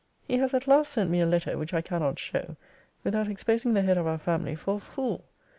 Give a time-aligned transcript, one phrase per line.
[0.27, 2.55] He has at last sent me a letter which I cannot show,
[3.03, 5.25] without exposing the head of our family for a fool.